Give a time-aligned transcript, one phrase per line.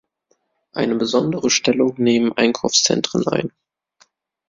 [0.71, 3.51] Eine besondere Stellung nehmen Einkaufszentren ein.